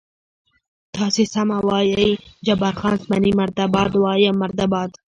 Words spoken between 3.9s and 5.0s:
وایم مرده باد.